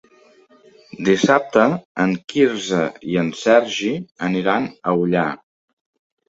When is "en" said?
2.03-2.15, 3.25-3.29